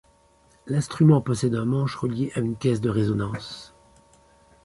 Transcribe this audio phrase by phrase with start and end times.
[0.65, 3.75] L’instrument possède un manche relié à une caisse de résonance.